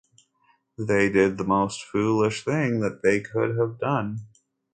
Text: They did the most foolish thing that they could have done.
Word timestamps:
They 0.79 1.11
did 1.11 1.37
the 1.37 1.43
most 1.43 1.83
foolish 1.83 2.43
thing 2.43 2.79
that 2.79 3.03
they 3.03 3.21
could 3.21 3.55
have 3.55 3.77
done. 3.77 4.21